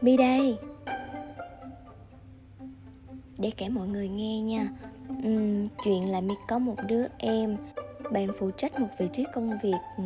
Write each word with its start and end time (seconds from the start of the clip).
mi 0.00 0.16
đây. 0.16 0.58
Để 3.38 3.50
kể 3.56 3.68
mọi 3.68 3.88
người 3.88 4.08
nghe 4.08 4.40
nha. 4.40 4.68
Uhm, 5.12 5.68
chuyện 5.84 6.10
là 6.10 6.20
mi 6.20 6.34
có 6.48 6.58
một 6.58 6.76
đứa 6.86 7.06
em 7.18 7.56
bạn 8.12 8.28
phụ 8.38 8.50
trách 8.50 8.80
một 8.80 8.88
vị 8.98 9.08
trí 9.12 9.24
công 9.34 9.58
việc 9.62 9.78
ừ, 9.96 10.04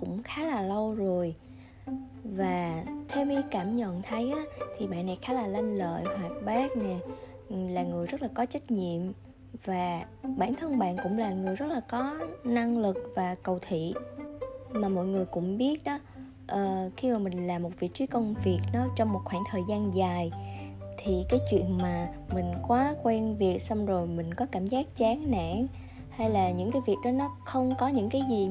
cũng 0.00 0.22
khá 0.22 0.44
là 0.44 0.62
lâu 0.62 0.94
rồi. 0.94 1.34
Và 2.24 2.84
theo 3.08 3.24
mi 3.24 3.36
cảm 3.50 3.76
nhận 3.76 4.02
thấy 4.02 4.32
á, 4.32 4.42
thì 4.78 4.86
bạn 4.86 5.06
này 5.06 5.18
khá 5.22 5.32
là 5.32 5.46
lanh 5.46 5.78
lợi 5.78 6.04
hoạt 6.04 6.32
bát 6.44 6.76
nè 6.76 6.98
ừ, 7.48 7.56
là 7.68 7.82
người 7.82 8.06
rất 8.06 8.22
là 8.22 8.28
có 8.34 8.46
trách 8.46 8.70
nhiệm. 8.70 9.02
Và 9.64 10.04
bản 10.22 10.54
thân 10.54 10.78
bạn 10.78 10.96
cũng 11.02 11.18
là 11.18 11.32
người 11.32 11.56
rất 11.56 11.66
là 11.66 11.80
có 11.80 12.18
năng 12.44 12.78
lực 12.78 13.12
và 13.16 13.34
cầu 13.42 13.58
thị. 13.68 13.94
Mà 14.72 14.88
mọi 14.88 15.06
người 15.06 15.24
cũng 15.24 15.58
biết 15.58 15.84
đó 15.84 15.98
uh, 16.52 16.92
khi 16.96 17.10
mà 17.10 17.18
mình 17.18 17.46
làm 17.46 17.62
một 17.62 17.70
vị 17.78 17.88
trí 17.88 18.06
công 18.06 18.34
việc 18.44 18.58
nó 18.72 18.86
trong 18.96 19.12
một 19.12 19.20
khoảng 19.24 19.44
thời 19.50 19.62
gian 19.68 19.94
dài 19.94 20.30
thì 20.98 21.24
cái 21.28 21.40
chuyện 21.50 21.78
mà 21.78 22.08
mình 22.34 22.52
quá 22.68 22.94
quen 23.02 23.36
việc 23.36 23.62
xong 23.62 23.86
rồi 23.86 24.06
mình 24.06 24.34
có 24.34 24.46
cảm 24.52 24.66
giác 24.66 24.96
chán 24.96 25.30
nản 25.30 25.66
hay 26.10 26.30
là 26.30 26.50
những 26.50 26.72
cái 26.72 26.82
việc 26.86 26.96
đó 27.04 27.10
nó 27.10 27.30
không 27.44 27.74
có 27.78 27.88
những 27.88 28.10
cái 28.10 28.22
gì 28.30 28.48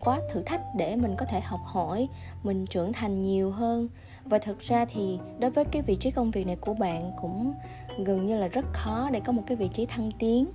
quá 0.00 0.20
thử 0.32 0.42
thách 0.42 0.62
để 0.76 0.96
mình 0.96 1.14
có 1.18 1.26
thể 1.26 1.40
học 1.40 1.60
hỏi 1.64 2.08
mình 2.42 2.66
trưởng 2.66 2.92
thành 2.92 3.22
nhiều 3.22 3.50
hơn. 3.50 3.88
Và 4.24 4.38
thực 4.38 4.60
ra 4.60 4.84
thì 4.84 5.18
đối 5.38 5.50
với 5.50 5.64
cái 5.64 5.82
vị 5.82 5.96
trí 5.96 6.10
công 6.10 6.30
việc 6.30 6.46
này 6.46 6.56
của 6.56 6.74
bạn 6.74 7.12
cũng 7.22 7.52
gần 7.98 8.26
như 8.26 8.38
là 8.38 8.48
rất 8.48 8.64
khó 8.72 9.10
để 9.12 9.20
có 9.20 9.32
một 9.32 9.42
cái 9.46 9.56
vị 9.56 9.68
trí 9.72 9.86
thăng 9.86 10.10
tiến. 10.18 10.46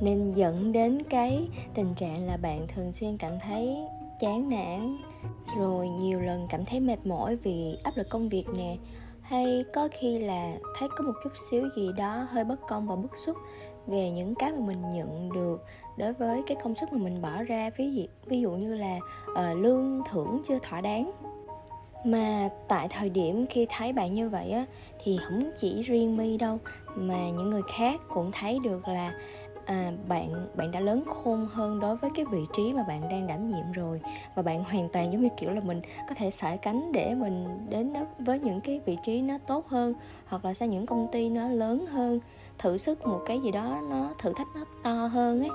Nên 0.00 0.30
dẫn 0.30 0.72
đến 0.72 1.02
cái 1.10 1.48
tình 1.74 1.94
trạng 1.94 2.26
là 2.26 2.36
bạn 2.36 2.66
thường 2.74 2.92
xuyên 2.92 3.16
cảm 3.16 3.32
thấy 3.40 3.76
chán 4.20 4.48
nản 4.48 4.96
rồi 5.58 5.88
nhiều 5.88 6.20
lần 6.20 6.46
cảm 6.48 6.64
thấy 6.64 6.80
mệt 6.80 7.06
mỏi 7.06 7.36
vì 7.36 7.78
áp 7.82 7.96
lực 7.96 8.08
công 8.08 8.28
việc 8.28 8.44
nè. 8.56 8.76
Hay 9.22 9.64
có 9.74 9.88
khi 9.92 10.18
là 10.18 10.52
thấy 10.78 10.88
có 10.96 11.04
một 11.04 11.12
chút 11.24 11.32
xíu 11.50 11.68
gì 11.76 11.90
đó 11.96 12.26
hơi 12.30 12.44
bất 12.44 12.60
công 12.68 12.86
và 12.86 12.96
bức 12.96 13.16
xúc 13.16 13.36
về 13.86 14.10
những 14.10 14.34
cái 14.34 14.52
mà 14.52 14.66
mình 14.66 14.90
nhận 14.90 15.32
được 15.32 15.64
đối 15.96 16.12
với 16.12 16.42
cái 16.46 16.56
công 16.62 16.74
sức 16.74 16.92
mà 16.92 16.98
mình 16.98 17.22
bỏ 17.22 17.42
ra. 17.42 17.70
Ví 17.76 17.94
dụ 17.94 18.02
ví 18.26 18.40
dụ 18.40 18.50
như 18.50 18.74
là 18.74 18.98
uh, 19.30 19.58
lương 19.58 20.02
thưởng 20.10 20.40
chưa 20.44 20.58
thỏa 20.62 20.80
đáng. 20.80 21.12
Mà 22.04 22.50
tại 22.68 22.88
thời 22.90 23.10
điểm 23.10 23.46
khi 23.50 23.66
thấy 23.70 23.92
bạn 23.92 24.14
như 24.14 24.28
vậy 24.28 24.50
á 24.50 24.66
thì 25.02 25.18
không 25.24 25.50
chỉ 25.58 25.82
riêng 25.82 26.16
mi 26.16 26.38
đâu 26.38 26.58
mà 26.94 27.30
những 27.30 27.50
người 27.50 27.62
khác 27.76 28.00
cũng 28.08 28.30
thấy 28.32 28.58
được 28.64 28.88
là 28.88 29.14
à, 29.64 29.92
bạn 30.08 30.46
bạn 30.56 30.70
đã 30.70 30.80
lớn 30.80 31.04
khôn 31.06 31.48
hơn 31.52 31.80
đối 31.80 31.96
với 31.96 32.10
cái 32.14 32.24
vị 32.24 32.40
trí 32.52 32.72
mà 32.72 32.82
bạn 32.88 33.08
đang 33.08 33.26
đảm 33.26 33.50
nhiệm 33.50 33.72
rồi. 33.72 34.00
Và 34.34 34.42
bạn 34.42 34.64
hoàn 34.64 34.88
toàn 34.88 35.12
giống 35.12 35.22
như 35.22 35.28
kiểu 35.36 35.50
là 35.50 35.60
mình 35.60 35.80
có 36.08 36.14
thể 36.14 36.30
sải 36.30 36.58
cánh 36.58 36.92
để 36.92 37.14
mình 37.14 37.66
đến 37.68 37.92
đó 37.92 38.00
với 38.18 38.38
những 38.38 38.60
cái 38.60 38.80
vị 38.86 38.96
trí 39.02 39.22
nó 39.22 39.38
tốt 39.46 39.68
hơn 39.68 39.94
hoặc 40.26 40.44
là 40.44 40.54
sang 40.54 40.70
những 40.70 40.86
công 40.86 41.08
ty 41.12 41.30
nó 41.30 41.48
lớn 41.48 41.86
hơn 41.86 42.20
thử 42.58 42.76
sức 42.76 43.06
một 43.06 43.20
cái 43.26 43.40
gì 43.40 43.50
đó 43.50 43.80
nó 43.90 44.10
thử 44.18 44.32
thách 44.36 44.48
nó 44.54 44.64
to 44.82 45.06
hơn 45.06 45.40
ấy. 45.40 45.50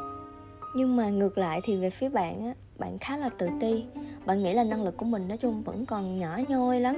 Nhưng 0.75 0.95
mà 0.95 1.09
ngược 1.09 1.37
lại 1.37 1.61
thì 1.63 1.75
về 1.75 1.89
phía 1.89 2.09
bạn 2.09 2.45
á 2.45 2.53
bạn 2.79 2.97
khá 2.99 3.17
là 3.17 3.29
tự 3.37 3.49
ti. 3.59 3.85
Bạn 4.25 4.43
nghĩ 4.43 4.53
là 4.53 4.63
năng 4.63 4.83
lực 4.83 4.97
của 4.97 5.05
mình 5.05 5.27
nói 5.27 5.37
chung 5.37 5.63
vẫn 5.63 5.85
còn 5.85 6.19
nhỏ 6.19 6.39
nhoi 6.47 6.79
lắm. 6.79 6.95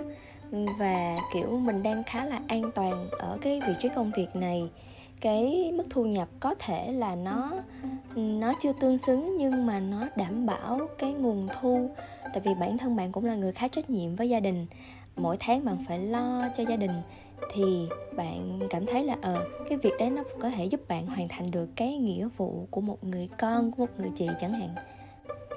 Và 0.80 1.18
kiểu 1.34 1.60
mình 1.60 1.84
đang 1.84 2.04
khá 2.04 2.26
là 2.26 2.42
an 2.48 2.72
toàn 2.76 3.10
ở 3.20 3.38
cái 3.42 3.62
vị 3.68 3.74
trí 3.80 3.90
công 3.90 4.12
việc 4.18 4.36
này 4.36 4.70
cái 5.20 5.72
mức 5.76 5.84
thu 5.90 6.06
nhập 6.06 6.28
có 6.40 6.56
thể 6.60 6.92
là 6.92 7.16
nó 7.16 7.54
nó 8.16 8.54
chưa 8.62 8.74
tương 8.74 8.98
xứng 8.98 9.38
nhưng 9.38 9.66
mà 9.66 9.80
nó 9.80 10.08
đảm 10.16 10.46
bảo 10.46 10.80
cái 10.98 11.14
nguồn 11.14 11.48
thu. 11.60 11.90
Tại 12.24 12.42
vì 12.44 12.54
bản 12.60 12.78
thân 12.78 12.96
bạn 12.96 13.12
cũng 13.12 13.26
là 13.26 13.36
người 13.36 13.52
khá 13.52 13.68
trách 13.68 13.90
nhiệm 13.90 14.16
với 14.16 14.30
gia 14.30 14.40
đình. 14.40 14.66
Mỗi 15.16 15.38
tháng 15.40 15.66
bạn 15.66 15.78
phải 15.88 16.00
lo 16.00 16.50
cho 16.58 16.64
gia 16.64 16.76
đình 16.76 17.02
thì 17.54 17.88
bạn 18.16 18.60
cảm 18.70 18.86
thấy 18.86 19.04
là 19.04 19.18
ờ 19.22 19.46
cái 19.70 19.78
việc 19.78 19.94
đấy 20.00 20.10
nó 20.10 20.24
có 20.40 20.50
thể 20.50 20.66
giúp 20.66 20.88
bạn 20.88 21.08
hoàn 21.08 21.28
thành 21.28 21.52
được 21.52 21.70
cái 21.76 21.98
nghĩa 21.98 22.28
vụ 22.38 22.68
của 22.72 22.82
một 22.82 23.04
người 23.04 23.30
con, 23.40 23.72
của 23.72 23.78
một 23.78 23.92
người 23.98 24.12
chị 24.16 24.28
chẳng 24.40 24.54
hạn. 24.54 24.70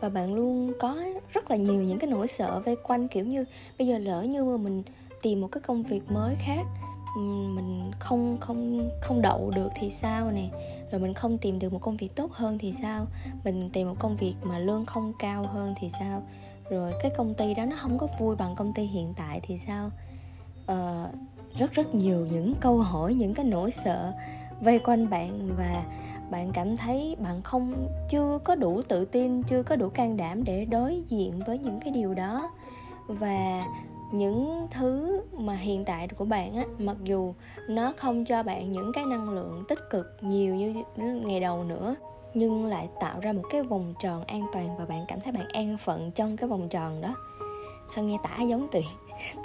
Và 0.00 0.08
bạn 0.08 0.34
luôn 0.34 0.72
có 0.81 1.04
rất 1.32 1.50
là 1.50 1.56
nhiều 1.56 1.82
những 1.82 1.98
cái 1.98 2.10
nỗi 2.10 2.28
sợ 2.28 2.62
vây 2.64 2.76
quanh, 2.76 3.08
kiểu 3.08 3.25
như, 3.25 3.44
bây 3.78 3.87
giờ 3.87 3.98
lỡ 3.98 4.22
như 4.22 4.44
mà 4.44 4.56
mình 4.56 4.82
tìm 5.22 5.41
một 5.41 5.48
cái 5.53 5.60
công 5.60 5.82
việc 5.82 6.03
mới 6.08 6.34
khác 6.38 6.62
mình 7.21 7.91
không 7.99 8.37
không 8.41 8.91
không 9.00 9.23
đậu 9.23 9.50
được 9.55 9.69
thì 9.75 9.91
sao 9.91 10.31
nè? 10.31 10.49
Rồi 10.91 11.00
mình 11.00 11.15
không 11.15 11.39
tìm 11.39 11.59
được 11.59 11.73
một 11.73 11.78
công 11.78 11.97
việc 11.97 12.17
tốt 12.17 12.33
hơn 12.33 12.59
thì 12.59 12.73
sao? 12.73 13.06
Mình 13.45 13.71
tìm 13.73 13.89
một 13.89 13.97
công 13.99 14.17
việc 14.17 14.34
mà 14.43 14.59
lương 14.59 14.87
không 14.87 15.12
cao 15.19 15.47
hơn 15.47 15.75
thì 15.81 15.91
sao? 15.91 16.23
Rồi 16.71 16.93
cái 17.03 17.12
công 17.17 17.34
ty 17.34 17.55
đó 17.55 17.65
nó 17.65 17.77
không 17.77 17.99
có 17.99 18.06
vui 18.19 18.37
bằng 18.37 18.55
công 18.56 18.73
ty 18.73 18.83
hiện 18.83 19.15
tại 19.17 19.41
thì 19.43 19.59
sao? 19.59 19.91
Ờ, 20.67 21.11
rất 21.55 21.73
rất 21.73 21.95
nhiều 21.95 22.27
những 22.33 22.55
câu 22.61 22.78
hỏi 22.78 23.15
những 23.15 23.34
cái 23.34 23.44
nỗi 23.44 23.71
sợ 23.71 24.12
vây 24.61 24.79
quanh 24.79 25.11
bạn 25.11 25.56
và 25.56 25.84
bạn 26.31 26.50
cảm 26.53 26.77
thấy 26.77 27.17
bạn 27.19 27.43
không 27.43 27.89
chưa 28.09 28.39
có 28.44 28.55
đủ 28.55 28.83
tự 28.83 29.05
tin 29.05 29.43
chưa 29.43 29.62
có 29.62 29.77
đủ 29.77 29.89
can 29.89 30.17
đảm 30.17 30.44
để 30.44 30.65
đối 30.65 31.03
diện 31.09 31.41
với 31.47 31.59
những 31.59 31.81
cái 31.81 31.93
điều 31.93 32.15
đó. 32.15 32.50
Và 33.06 33.67
những 34.12 34.67
thứ 34.71 35.23
mà 35.33 35.55
hiện 35.55 35.84
tại 35.84 36.09
của 36.09 36.25
bạn 36.25 36.56
á, 36.56 36.65
mặc 36.78 36.97
dù 37.05 37.34
nó 37.69 37.93
không 37.97 38.25
cho 38.25 38.43
bạn 38.43 38.71
những 38.71 38.93
cái 38.95 39.05
năng 39.05 39.31
lượng 39.31 39.65
tích 39.69 39.78
cực 39.91 40.06
nhiều 40.21 40.55
như 40.55 40.75
ngày 40.97 41.41
đầu 41.41 41.65
nữa, 41.65 41.95
nhưng 42.34 42.67
lại 42.67 42.89
tạo 43.00 43.21
ra 43.21 43.33
một 43.33 43.43
cái 43.50 43.62
vòng 43.62 43.95
tròn 43.99 44.25
an 44.25 44.47
toàn 44.53 44.77
và 44.78 44.84
bạn 44.84 45.05
cảm 45.09 45.21
thấy 45.21 45.33
bạn 45.33 45.49
an 45.49 45.77
phận 45.78 46.11
trong 46.11 46.37
cái 46.37 46.49
vòng 46.49 46.69
tròn 46.69 47.00
đó. 47.00 47.15
Sao 47.95 48.05
nghe 48.05 48.19
tả 48.23 48.43
giống 48.43 48.69
tự 48.73 48.81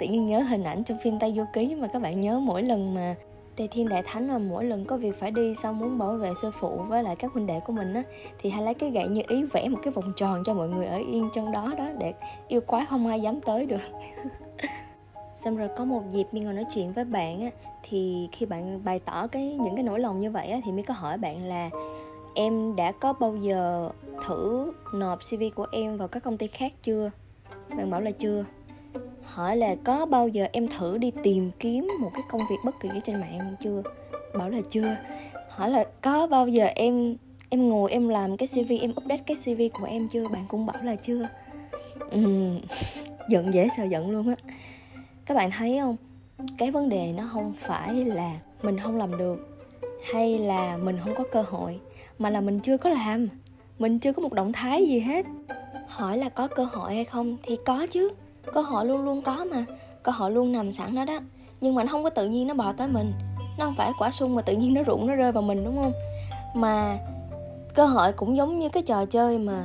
tự 0.00 0.06
nhiên 0.06 0.26
nhớ 0.26 0.40
hình 0.40 0.64
ảnh 0.64 0.84
trong 0.84 0.98
phim 1.02 1.18
tay 1.18 1.32
vô 1.36 1.44
ký 1.52 1.74
mà 1.74 1.88
các 1.92 2.02
bạn 2.02 2.20
nhớ 2.20 2.38
mỗi 2.38 2.62
lần 2.62 2.94
mà 2.94 3.14
Tề 3.58 3.66
Thiên 3.66 3.88
Đại 3.88 4.02
Thánh 4.02 4.28
mà 4.28 4.38
mỗi 4.38 4.64
lần 4.64 4.84
có 4.84 4.96
việc 4.96 5.18
phải 5.18 5.30
đi 5.30 5.54
xong 5.54 5.78
muốn 5.78 5.98
bảo 5.98 6.12
vệ 6.12 6.34
sư 6.34 6.50
phụ 6.50 6.76
với 6.88 7.02
lại 7.02 7.16
các 7.16 7.32
huynh 7.32 7.46
đệ 7.46 7.60
của 7.60 7.72
mình 7.72 7.94
á, 7.94 8.02
thì 8.38 8.50
hay 8.50 8.62
lấy 8.62 8.74
cái 8.74 8.90
gậy 8.90 9.08
như 9.08 9.22
ý 9.28 9.42
vẽ 9.42 9.68
một 9.68 9.78
cái 9.82 9.92
vòng 9.92 10.12
tròn 10.16 10.42
cho 10.44 10.54
mọi 10.54 10.68
người 10.68 10.86
ở 10.86 10.96
yên 10.96 11.28
trong 11.34 11.52
đó 11.52 11.74
đó 11.78 11.88
để 11.98 12.14
yêu 12.48 12.60
quái 12.60 12.86
không 12.86 13.06
ai 13.06 13.20
dám 13.20 13.40
tới 13.40 13.66
được. 13.66 13.80
Xong 15.34 15.56
rồi 15.56 15.68
có 15.76 15.84
một 15.84 16.02
dịp 16.10 16.26
mi 16.32 16.40
ngồi 16.40 16.54
nói 16.54 16.64
chuyện 16.74 16.92
với 16.92 17.04
bạn 17.04 17.40
á, 17.40 17.50
thì 17.82 18.28
khi 18.32 18.46
bạn 18.46 18.84
bày 18.84 18.98
tỏ 18.98 19.26
cái, 19.26 19.58
những 19.60 19.74
cái 19.74 19.82
nỗi 19.82 20.00
lòng 20.00 20.20
như 20.20 20.30
vậy 20.30 20.48
á, 20.48 20.60
thì 20.64 20.72
mi 20.72 20.82
có 20.82 20.94
hỏi 20.94 21.18
bạn 21.18 21.44
là, 21.44 21.70
em 22.34 22.76
đã 22.76 22.92
có 22.92 23.12
bao 23.12 23.36
giờ 23.36 23.90
thử 24.26 24.72
nộp 24.94 25.18
cv 25.18 25.42
của 25.54 25.66
em 25.72 25.96
vào 25.96 26.08
các 26.08 26.22
công 26.22 26.36
ty 26.36 26.46
khác 26.46 26.72
chưa? 26.82 27.10
Bạn 27.68 27.90
bảo 27.90 28.00
là 28.00 28.10
chưa 28.10 28.44
hỏi 29.34 29.56
là 29.56 29.74
có 29.84 30.06
bao 30.06 30.28
giờ 30.28 30.46
em 30.52 30.68
thử 30.68 30.98
đi 30.98 31.12
tìm 31.22 31.50
kiếm 31.60 31.88
một 32.00 32.10
cái 32.14 32.22
công 32.28 32.40
việc 32.50 32.56
bất 32.64 32.80
kỳ 32.80 32.88
ở 32.88 33.00
trên 33.04 33.20
mạng 33.20 33.54
chưa? 33.60 33.82
Bảo 34.34 34.50
là 34.50 34.60
chưa. 34.70 34.96
Hỏi 35.48 35.70
là 35.70 35.84
có 36.00 36.26
bao 36.26 36.48
giờ 36.48 36.64
em 36.64 37.16
em 37.48 37.68
ngồi 37.68 37.90
em 37.90 38.08
làm 38.08 38.36
cái 38.36 38.48
cv 38.48 38.72
em 38.80 38.90
update 38.90 39.22
cái 39.26 39.36
cv 39.36 39.78
của 39.80 39.86
em 39.86 40.08
chưa? 40.08 40.28
Bạn 40.28 40.44
cũng 40.48 40.66
bảo 40.66 40.76
là 40.82 40.96
chưa. 40.96 41.28
Uhm, 42.16 42.60
giận 43.28 43.54
dễ 43.54 43.68
sợ 43.76 43.84
giận 43.84 44.10
luôn 44.10 44.28
á. 44.28 44.34
Các 45.26 45.34
bạn 45.34 45.50
thấy 45.50 45.78
không? 45.80 45.96
Cái 46.58 46.70
vấn 46.70 46.88
đề 46.88 47.12
nó 47.12 47.28
không 47.32 47.52
phải 47.56 47.94
là 48.04 48.38
mình 48.62 48.78
không 48.78 48.96
làm 48.96 49.18
được 49.18 49.64
hay 50.12 50.38
là 50.38 50.76
mình 50.76 50.98
không 51.04 51.14
có 51.14 51.24
cơ 51.32 51.42
hội 51.42 51.80
mà 52.18 52.30
là 52.30 52.40
mình 52.40 52.60
chưa 52.60 52.76
có 52.76 52.90
làm. 52.90 53.28
Mình 53.78 53.98
chưa 53.98 54.12
có 54.12 54.22
một 54.22 54.32
động 54.32 54.52
thái 54.52 54.86
gì 54.86 55.00
hết. 55.00 55.26
Hỏi 55.86 56.18
là 56.18 56.28
có 56.28 56.48
cơ 56.48 56.64
hội 56.64 56.94
hay 56.94 57.04
không 57.04 57.36
thì 57.42 57.56
có 57.64 57.86
chứ 57.90 58.10
cơ 58.52 58.60
hội 58.60 58.86
luôn 58.86 59.04
luôn 59.04 59.22
có 59.22 59.44
mà 59.50 59.64
cơ 60.02 60.12
hội 60.12 60.30
luôn 60.30 60.52
nằm 60.52 60.72
sẵn 60.72 60.94
đó 60.94 61.04
đó. 61.04 61.18
Nhưng 61.60 61.74
mà 61.74 61.84
nó 61.84 61.92
không 61.92 62.04
có 62.04 62.10
tự 62.10 62.28
nhiên 62.28 62.46
nó 62.46 62.54
bò 62.54 62.72
tới 62.72 62.88
mình. 62.88 63.12
Nó 63.58 63.64
không 63.64 63.74
phải 63.76 63.92
quả 63.98 64.10
sung 64.10 64.34
mà 64.34 64.42
tự 64.42 64.56
nhiên 64.56 64.74
nó 64.74 64.82
rụng, 64.82 65.06
nó 65.06 65.14
rơi 65.14 65.32
vào 65.32 65.42
mình, 65.42 65.64
đúng 65.64 65.82
không? 65.82 65.92
Mà 66.54 66.98
cơ 67.74 67.86
hội 67.86 68.12
cũng 68.12 68.36
giống 68.36 68.58
như 68.58 68.68
cái 68.68 68.82
trò 68.82 69.04
chơi 69.04 69.38
mà, 69.38 69.64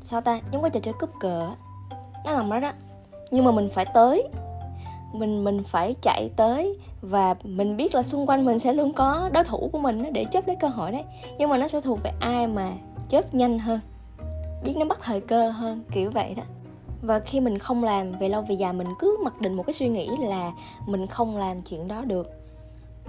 sao 0.00 0.20
ta, 0.20 0.40
giống 0.52 0.62
cái 0.62 0.70
trò 0.70 0.80
chơi 0.80 0.94
cúp 1.00 1.10
cờ 1.20 1.50
nó 2.24 2.34
nằm 2.34 2.50
đó 2.50 2.60
đó. 2.60 2.72
Nhưng 3.30 3.44
mà 3.44 3.50
mình 3.50 3.68
phải 3.72 3.86
tới. 3.94 4.28
Mình 5.12 5.44
mình 5.44 5.62
phải 5.64 5.94
chạy 6.02 6.30
tới 6.36 6.78
và 7.02 7.34
mình 7.42 7.76
biết 7.76 7.94
là 7.94 8.02
xung 8.02 8.26
quanh 8.26 8.44
mình 8.44 8.58
sẽ 8.58 8.72
luôn 8.72 8.92
có 8.92 9.30
đối 9.32 9.44
thủ 9.44 9.68
của 9.72 9.78
mình 9.78 10.12
để 10.12 10.24
chấp 10.24 10.46
lấy 10.46 10.56
cơ 10.60 10.68
hội 10.68 10.92
đấy. 10.92 11.04
Nhưng 11.38 11.50
mà 11.50 11.58
nó 11.58 11.68
sẽ 11.68 11.80
thuộc 11.80 11.98
về 12.02 12.10
ai 12.20 12.46
mà 12.46 12.72
chớp 13.08 13.34
nhanh 13.34 13.58
hơn, 13.58 13.80
biết 14.64 14.76
nó 14.76 14.84
bắt 14.84 14.98
thời 15.02 15.20
cơ 15.20 15.50
hơn, 15.50 15.82
kiểu 15.92 16.10
vậy 16.10 16.34
đó 16.34 16.42
và 17.02 17.20
khi 17.20 17.40
mình 17.40 17.58
không 17.58 17.84
làm 17.84 18.12
về 18.12 18.28
lâu 18.28 18.42
về 18.42 18.54
dài, 18.54 18.72
mình 18.72 18.88
cứ 18.98 19.18
mặc 19.24 19.40
định 19.40 19.54
một 19.54 19.62
cái 19.66 19.72
suy 19.72 19.88
nghĩ 19.88 20.10
là 20.20 20.52
mình 20.86 21.06
không 21.06 21.36
làm 21.36 21.62
chuyện 21.62 21.88
đó 21.88 22.04
được. 22.04 22.26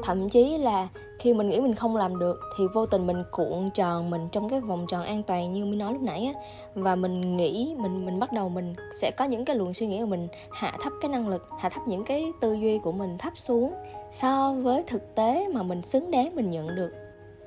Thậm 0.03 0.29
chí 0.29 0.57
là 0.57 0.87
khi 1.19 1.33
mình 1.33 1.49
nghĩ 1.49 1.59
mình 1.59 1.75
không 1.75 1.95
làm 1.95 2.19
được 2.19 2.39
thì 2.57 2.67
vô 2.73 2.85
tình 2.85 3.07
mình 3.07 3.23
cuộn 3.31 3.69
tròn 3.73 4.09
mình 4.09 4.27
trong 4.31 4.49
cái 4.49 4.59
vòng 4.59 4.85
tròn 4.87 5.03
an 5.03 5.23
toàn 5.23 5.53
như 5.53 5.65
mới 5.65 5.75
nói 5.75 5.93
lúc 5.93 6.01
nãy 6.01 6.31
á. 6.33 6.41
Và 6.75 6.95
mình 6.95 7.35
nghĩ, 7.35 7.75
mình 7.77 8.05
mình 8.05 8.19
bắt 8.19 8.31
đầu 8.31 8.49
mình 8.49 8.75
sẽ 8.93 9.11
có 9.17 9.25
những 9.25 9.45
cái 9.45 9.55
luồng 9.55 9.73
suy 9.73 9.87
nghĩ 9.87 9.99
của 9.99 10.05
mình 10.05 10.27
hạ 10.51 10.73
thấp 10.81 10.93
cái 11.01 11.09
năng 11.09 11.27
lực, 11.27 11.49
hạ 11.59 11.69
thấp 11.69 11.87
những 11.87 12.03
cái 12.03 12.31
tư 12.41 12.53
duy 12.53 12.79
của 12.79 12.91
mình 12.91 13.17
thấp 13.17 13.33
xuống 13.35 13.73
so 14.11 14.53
với 14.53 14.83
thực 14.87 15.15
tế 15.15 15.47
mà 15.53 15.63
mình 15.63 15.81
xứng 15.81 16.11
đáng 16.11 16.35
mình 16.35 16.51
nhận 16.51 16.75
được. 16.75 16.91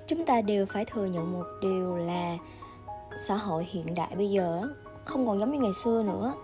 Chúng 0.06 0.24
ta 0.24 0.40
đều 0.40 0.66
phải 0.66 0.84
thừa 0.84 1.04
nhận 1.06 1.32
một 1.32 1.44
điều 1.62 1.96
là 1.96 2.38
xã 3.18 3.34
hội 3.34 3.66
hiện 3.70 3.94
đại 3.94 4.16
bây 4.16 4.30
giờ 4.30 4.62
không 5.10 5.26
còn 5.26 5.38
giống 5.38 5.52
như 5.52 5.58
ngày 5.58 5.74
xưa 5.84 6.02
nữa. 6.02 6.34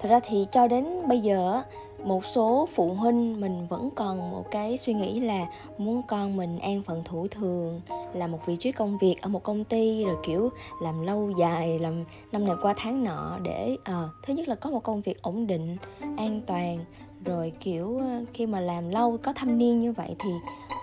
Thật 0.00 0.08
ra 0.08 0.20
thì 0.24 0.46
cho 0.52 0.66
đến 0.66 1.08
bây 1.08 1.20
giờ 1.20 1.62
một 2.04 2.26
số 2.26 2.68
phụ 2.74 2.94
huynh 2.94 3.40
mình 3.40 3.66
vẫn 3.66 3.90
còn 3.94 4.30
một 4.30 4.50
cái 4.50 4.76
suy 4.76 4.94
nghĩ 4.94 5.20
là 5.20 5.46
muốn 5.78 6.02
con 6.08 6.36
mình 6.36 6.58
an 6.58 6.82
phận 6.82 7.04
thủ 7.04 7.26
thường 7.30 7.80
là 8.12 8.26
một 8.26 8.46
vị 8.46 8.56
trí 8.56 8.72
công 8.72 8.98
việc 8.98 9.16
ở 9.22 9.28
một 9.28 9.42
công 9.42 9.64
ty 9.64 10.04
rồi 10.04 10.16
kiểu 10.26 10.50
làm 10.82 11.02
lâu 11.02 11.30
dài 11.38 11.78
làm 11.78 12.04
năm 12.32 12.44
này 12.44 12.56
qua 12.62 12.74
tháng 12.76 13.04
nọ 13.04 13.38
để 13.42 13.76
à, 13.84 14.02
thứ 14.22 14.34
nhất 14.34 14.48
là 14.48 14.54
có 14.54 14.70
một 14.70 14.82
công 14.82 15.00
việc 15.00 15.22
ổn 15.22 15.46
định 15.46 15.76
an 16.16 16.40
toàn 16.46 16.84
rồi 17.24 17.52
kiểu 17.60 17.98
ờ, 17.98 18.24
khi 18.34 18.46
mà 18.46 18.60
làm 18.60 18.88
lâu 18.88 19.18
có 19.22 19.32
thâm 19.32 19.58
niên 19.58 19.80
như 19.80 19.92
vậy 19.92 20.16
thì 20.18 20.30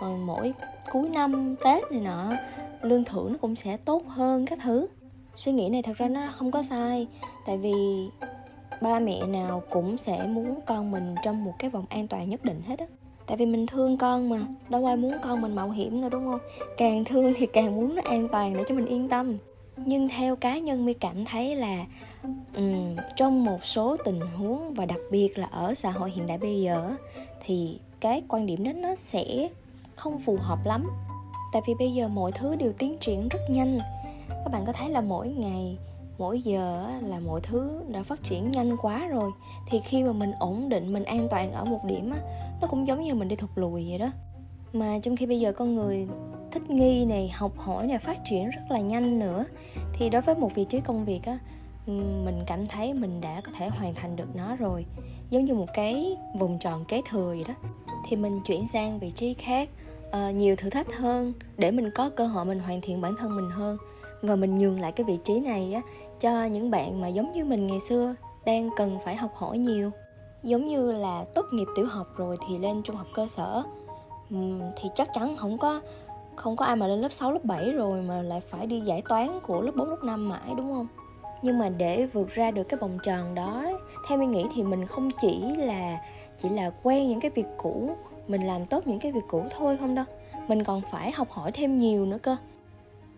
ờ, 0.02 0.10
mỗi 0.26 0.54
cuối 0.92 1.10
năm 1.10 1.56
tết 1.64 1.92
này 1.92 2.02
nọ 2.02 2.34
lương 2.82 3.04
thưởng 3.04 3.32
nó 3.32 3.38
cũng 3.42 3.56
sẽ 3.56 3.78
tốt 3.78 4.04
hơn 4.08 4.46
các 4.46 4.60
thứ 4.64 4.88
suy 5.36 5.52
nghĩ 5.52 5.70
này 5.70 5.82
thật 5.84 5.98
ra 5.98 6.08
nó 6.08 6.34
không 6.38 6.52
có 6.52 6.64
sai 6.64 7.08
tại 7.46 7.58
vì 7.58 7.74
ba 8.82 9.00
mẹ 9.00 9.26
nào 9.26 9.64
cũng 9.70 9.98
sẽ 9.98 10.24
muốn 10.28 10.60
con 10.66 10.92
mình 10.92 11.16
trong 11.24 11.44
một 11.44 11.54
cái 11.60 11.70
vòng 11.70 11.86
an 11.90 12.08
toàn 12.08 12.30
nhất 12.30 12.44
định 12.46 12.62
hết 12.68 12.80
á. 12.80 12.86
Tại 13.28 13.38
vì 13.38 13.46
mình 13.46 13.68
thương 13.68 13.98
con 13.98 14.30
mà 14.30 14.40
đâu 14.70 14.86
ai 14.86 14.96
muốn 14.96 15.14
con 15.22 15.42
mình 15.42 15.56
mạo 15.56 15.70
hiểm 15.70 16.02
đâu 16.02 16.10
đúng 16.10 16.24
không? 16.24 16.40
Càng 16.78 17.04
thương 17.06 17.34
thì 17.38 17.46
càng 17.46 17.76
muốn 17.76 17.96
nó 17.96 18.02
an 18.06 18.28
toàn 18.32 18.54
để 18.54 18.64
cho 18.68 18.76
mình 18.76 18.86
yên 18.86 19.10
tâm. 19.10 19.38
Nhưng 19.78 20.10
theo 20.10 20.36
cá 20.36 20.58
nhân 20.58 20.86
mi 20.86 20.94
cảm 20.94 21.26
thấy 21.26 21.56
là 21.56 21.86
um, 22.56 22.96
trong 23.16 23.46
một 23.46 23.66
số 23.66 23.98
tình 24.06 24.20
huống 24.20 24.74
và 24.74 24.86
đặc 24.86 25.00
biệt 25.12 25.38
là 25.38 25.48
ở 25.52 25.74
xã 25.74 25.92
hội 25.92 26.12
hiện 26.12 26.28
đại 26.28 26.38
bây 26.38 26.62
giờ 26.62 26.92
thì 27.46 27.80
cái 28.00 28.24
quan 28.28 28.46
điểm 28.46 28.64
đó 28.64 28.72
nó 28.76 28.96
sẽ 28.96 29.50
không 29.96 30.20
phù 30.20 30.38
hợp 30.40 30.60
lắm. 30.66 30.90
Tại 31.54 31.62
vì 31.68 31.74
bây 31.80 31.94
giờ 31.94 32.08
mọi 32.08 32.32
thứ 32.32 32.56
đều 32.56 32.74
tiến 32.74 32.98
triển 33.00 33.28
rất 33.28 33.40
nhanh 33.50 33.80
các 34.30 34.52
bạn 34.52 34.66
có 34.66 34.74
thấy 34.74 34.90
là 34.90 35.02
mỗi 35.02 35.30
ngày, 35.30 35.78
mỗi 36.18 36.42
giờ 36.42 36.88
là 37.02 37.20
mọi 37.20 37.42
thứ 37.42 37.82
đã 37.88 38.04
phát 38.04 38.24
triển 38.24 38.50
nhanh 38.50 38.78
quá 38.78 39.08
rồi. 39.08 39.32
Thì 39.68 39.80
khi 39.80 40.04
mà 40.04 40.12
mình 40.12 40.32
ổn 40.40 40.70
định, 40.70 40.94
mình 40.94 41.04
an 41.04 41.28
toàn 41.32 41.52
ở 41.52 41.66
một 41.66 41.80
điểm 41.86 42.12
á, 42.12 42.18
nó 42.62 42.68
cũng 42.68 42.88
giống 42.88 43.02
như 43.02 43.14
mình 43.14 43.28
đi 43.28 43.36
thụt 43.36 43.50
lùi 43.56 43.90
vậy 43.90 43.98
đó. 43.98 44.12
Mà 44.74 45.00
trong 45.00 45.16
khi 45.16 45.26
bây 45.26 45.40
giờ 45.40 45.52
con 45.52 45.76
người 45.76 46.08
thích 46.52 46.70
nghi 46.70 47.06
này, 47.06 47.30
học 47.30 47.52
hỏi 47.58 47.88
này, 47.88 47.98
phát 47.98 48.26
triển 48.26 48.50
rất 48.50 48.62
là 48.70 48.80
nhanh 48.80 49.20
nữa, 49.20 49.46
thì 49.94 50.10
đối 50.10 50.22
với 50.22 50.36
một 50.36 50.56
vị 50.56 50.66
trí 50.66 50.80
công 50.80 51.06
việc 51.06 51.26
á, 51.26 51.40
mình 52.26 52.44
cảm 52.48 52.68
thấy 52.68 52.94
mình 52.94 53.22
đã 53.22 53.42
có 53.42 53.52
thể 53.58 53.70
hoàn 53.70 53.94
thành 53.96 54.16
được 54.16 54.36
nó 54.36 54.56
rồi. 54.56 54.86
Giống 55.30 55.46
như 55.46 55.54
một 55.54 55.68
cái 55.74 56.18
vòng 56.40 56.58
tròn 56.60 56.86
kế 56.86 57.02
thừa 57.10 57.28
vậy 57.28 57.46
đó. 57.48 57.54
Thì 58.08 58.16
mình 58.16 58.40
chuyển 58.46 58.68
sang 58.68 59.00
vị 59.00 59.12
trí 59.12 59.34
khác 59.34 59.70
uh, 60.18 60.36
nhiều 60.36 60.56
thử 60.56 60.70
thách 60.70 60.98
hơn 60.98 61.34
để 61.58 61.72
mình 61.72 61.92
có 61.96 62.10
cơ 62.10 62.28
hội 62.28 62.46
mình 62.46 62.60
hoàn 62.60 62.82
thiện 62.82 63.02
bản 63.02 63.16
thân 63.16 63.36
mình 63.36 63.50
hơn. 63.50 63.78
Và 64.22 64.36
mình 64.36 64.58
nhường 64.58 64.80
lại 64.80 64.92
cái 64.92 65.06
vị 65.06 65.18
trí 65.24 65.40
này 65.40 65.74
á 65.74 65.82
cho 66.20 66.46
những 66.46 66.72
bạn 66.72 67.02
mà 67.02 67.08
giống 67.08 67.32
như 67.32 67.46
mình 67.46 67.68
ngày 67.68 67.80
xưa 67.80 68.16
đang 68.46 68.70
cần 68.78 68.98
phải 69.06 69.16
học 69.16 69.32
hỏi 69.36 69.58
nhiều. 69.58 69.92
Giống 70.44 70.68
như 70.68 70.92
là 70.92 71.26
tốt 71.36 71.46
nghiệp 71.52 71.68
tiểu 71.76 71.86
học 71.86 72.08
rồi 72.18 72.38
thì 72.48 72.58
lên 72.58 72.84
trung 72.84 72.96
học 72.96 73.08
cơ 73.14 73.28
sở. 73.28 73.64
Uhm, 74.36 74.62
thì 74.76 74.90
chắc 74.96 75.10
chắn 75.14 75.38
không 75.38 75.58
có 75.58 75.82
không 76.36 76.56
có 76.56 76.66
ai 76.66 76.76
mà 76.76 76.88
lên 76.88 77.02
lớp 77.02 77.12
6, 77.12 77.32
lớp 77.32 77.44
7 77.44 77.72
rồi 77.72 78.02
mà 78.02 78.22
lại 78.22 78.40
phải 78.40 78.66
đi 78.66 78.80
giải 78.80 79.02
toán 79.10 79.40
của 79.40 79.62
lớp 79.62 79.72
4, 79.76 79.90
lớp 79.90 80.04
5 80.04 80.30
mãi 80.30 80.54
đúng 80.58 80.74
không? 80.74 80.88
Nhưng 81.42 81.60
mà 81.60 81.70
để 81.70 82.06
vượt 82.06 82.30
ra 82.30 82.52
được 82.52 82.64
cái 82.64 82.78
vòng 82.78 82.98
tròn 83.04 83.36
đó 83.36 83.66
theo 84.08 84.18
mình 84.18 84.32
nghĩ 84.32 84.46
thì 84.56 84.64
mình 84.64 84.88
không 84.88 85.10
chỉ 85.22 85.56
là 85.58 86.00
chỉ 86.42 86.50
là 86.50 86.72
quen 86.84 87.10
những 87.10 87.20
cái 87.20 87.32
việc 87.36 87.48
cũ, 87.58 87.96
mình 88.28 88.48
làm 88.48 88.66
tốt 88.66 88.88
những 88.88 89.00
cái 89.00 89.12
việc 89.12 89.24
cũ 89.28 89.44
thôi 89.58 89.78
không 89.78 89.96
đâu. 89.96 90.06
Mình 90.48 90.64
còn 90.64 90.82
phải 90.92 91.12
học 91.12 91.32
hỏi 91.32 91.52
thêm 91.52 91.78
nhiều 91.78 92.06
nữa 92.06 92.18
cơ 92.22 92.38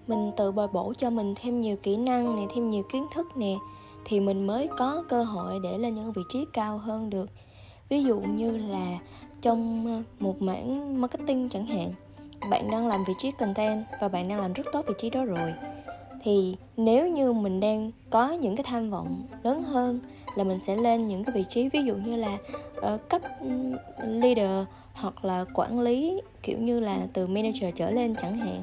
mình 0.07 0.31
tự 0.37 0.51
bồi 0.51 0.67
bổ 0.67 0.93
cho 0.97 1.09
mình 1.09 1.33
thêm 1.41 1.61
nhiều 1.61 1.75
kỹ 1.83 1.97
năng 1.97 2.35
này 2.35 2.45
thêm 2.55 2.69
nhiều 2.69 2.83
kiến 2.91 3.05
thức 3.13 3.37
nè 3.37 3.55
thì 4.05 4.19
mình 4.19 4.47
mới 4.47 4.67
có 4.77 5.03
cơ 5.09 5.23
hội 5.23 5.59
để 5.63 5.77
lên 5.77 5.95
những 5.95 6.11
vị 6.11 6.21
trí 6.29 6.45
cao 6.53 6.77
hơn 6.77 7.09
được 7.09 7.29
ví 7.89 8.03
dụ 8.03 8.19
như 8.19 8.57
là 8.57 8.99
trong 9.41 9.87
ờ, 9.87 10.03
một 10.19 10.41
mảng 10.41 11.01
marketing 11.01 11.49
chẳng 11.49 11.65
hạn 11.65 11.93
bạn 12.49 12.71
đang 12.71 12.87
làm 12.87 13.03
vị 13.07 13.13
trí 13.17 13.31
content 13.31 13.85
và 14.01 14.07
bạn 14.07 14.27
đang 14.27 14.39
làm 14.39 14.53
rất 14.53 14.67
tốt 14.71 14.85
vị 14.87 14.93
trí 14.97 15.09
đó 15.09 15.25
rồi 15.25 15.53
thì 16.23 16.55
nếu 16.77 17.07
như 17.07 17.33
mình 17.33 17.59
đang 17.59 17.91
có 18.09 18.31
những 18.31 18.55
cái 18.55 18.63
tham 18.63 18.89
vọng 18.89 19.23
lớn 19.43 19.63
hơn 19.63 19.99
là 20.35 20.43
mình 20.43 20.59
sẽ 20.59 20.75
lên 20.75 21.07
những 21.07 21.23
cái 21.23 21.35
vị 21.35 21.43
trí 21.49 21.69
ví 21.69 21.83
dụ 21.83 21.95
như 21.95 22.15
là 22.15 22.37
uh, 22.93 23.09
cấp 23.09 23.21
leader 24.03 24.67
hoặc 24.95 25.25
là 25.25 25.45
quản 25.53 25.79
lý, 25.79 26.21
kiểu 26.43 26.57
như 26.57 26.79
là 26.79 27.07
từ 27.13 27.27
manager 27.27 27.75
trở 27.75 27.91
lên 27.91 28.15
chẳng 28.21 28.37
hạn, 28.37 28.61